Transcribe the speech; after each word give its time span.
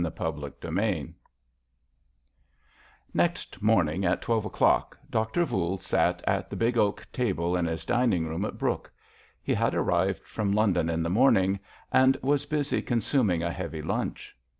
CHAPTER 0.03 0.47
XXVIII 0.65 1.13
Next 3.13 3.61
morning, 3.61 4.03
at 4.03 4.19
twelve 4.23 4.45
o'clock, 4.45 4.97
Doctor 5.11 5.45
Voules 5.45 5.85
sat 5.85 6.23
at 6.25 6.49
the 6.49 6.55
big 6.55 6.75
oak 6.75 7.05
table 7.13 7.55
in 7.55 7.67
his 7.67 7.85
dining 7.85 8.25
room 8.27 8.43
at 8.43 8.57
Brooke. 8.57 8.91
He 9.43 9.53
had 9.53 9.75
arrived 9.75 10.23
from 10.25 10.53
London 10.53 10.89
in 10.89 11.03
the 11.03 11.11
morning, 11.11 11.59
and 11.91 12.17
was 12.23 12.47
busy 12.47 12.81
consuming 12.81 13.43
a 13.43 13.51
heavy 13.53 13.83
lunch. 13.83 14.35